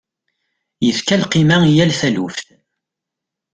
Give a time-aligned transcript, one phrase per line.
[0.85, 2.47] Yefka lqima i yal taluft.